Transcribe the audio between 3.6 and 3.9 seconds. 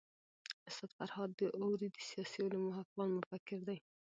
دی.